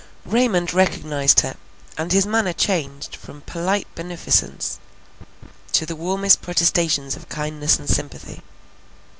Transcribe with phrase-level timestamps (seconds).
[0.25, 1.55] Raymond recognized her;
[1.95, 4.79] and his manner changed from polite beneficence
[5.73, 8.41] to the warmest protestations of kindness and sympathy.